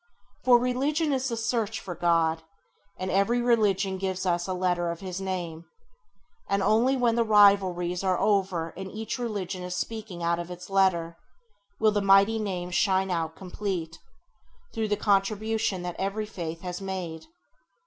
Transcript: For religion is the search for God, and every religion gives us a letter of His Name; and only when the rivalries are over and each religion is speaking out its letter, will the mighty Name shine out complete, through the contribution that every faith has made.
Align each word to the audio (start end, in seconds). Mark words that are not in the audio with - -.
For 0.43 0.57
religion 0.57 1.13
is 1.13 1.29
the 1.29 1.37
search 1.37 1.79
for 1.79 1.93
God, 1.93 2.41
and 2.97 3.11
every 3.11 3.39
religion 3.39 3.99
gives 3.99 4.25
us 4.25 4.47
a 4.47 4.53
letter 4.55 4.89
of 4.89 5.01
His 5.01 5.21
Name; 5.21 5.65
and 6.49 6.63
only 6.63 6.97
when 6.97 7.13
the 7.13 7.23
rivalries 7.23 8.03
are 8.03 8.17
over 8.19 8.69
and 8.75 8.89
each 8.89 9.19
religion 9.19 9.61
is 9.61 9.75
speaking 9.75 10.23
out 10.23 10.39
its 10.39 10.71
letter, 10.71 11.17
will 11.79 11.91
the 11.91 12.01
mighty 12.01 12.39
Name 12.39 12.71
shine 12.71 13.11
out 13.11 13.35
complete, 13.35 13.99
through 14.73 14.87
the 14.87 14.97
contribution 14.97 15.83
that 15.83 15.99
every 15.99 16.25
faith 16.25 16.61
has 16.61 16.81
made. 16.81 17.27